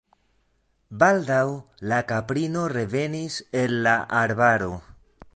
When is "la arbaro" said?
3.89-4.71